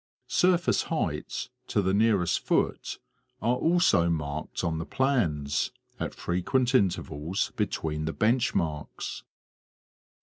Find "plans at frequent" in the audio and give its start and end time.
4.87-6.73